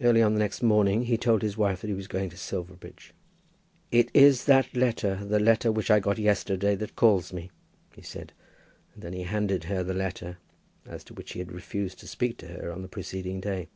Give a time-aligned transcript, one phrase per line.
[0.00, 3.14] Early on the next morning, he told his wife that he was going into Silverbridge.
[3.92, 7.52] "It is that letter, the letter which I got yesterday that calls me,"
[7.94, 8.32] he said.
[8.94, 10.38] And then he handed her the letter
[10.84, 13.68] as to which he had refused to speak to her on the preceding day.